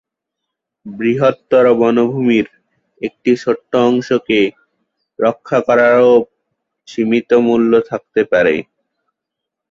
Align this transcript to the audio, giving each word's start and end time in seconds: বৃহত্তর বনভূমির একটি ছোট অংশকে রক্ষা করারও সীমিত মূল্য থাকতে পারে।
বৃহত্তর 0.85 1.65
বনভূমির 1.79 2.47
একটি 3.01 3.31
ছোট 3.37 3.59
অংশকে 3.83 4.39
রক্ষা 5.19 5.59
করারও 5.67 6.11
সীমিত 6.87 7.29
মূল্য 7.47 7.71
থাকতে 7.89 8.21
পারে। 8.31 8.55